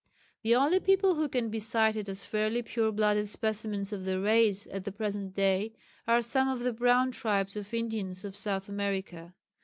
[0.41, 4.65] The only people who can be cited as fairly pure blooded specimens of the race
[4.71, 5.73] at the present day
[6.07, 9.35] are some of the brown tribes of Indians of South America.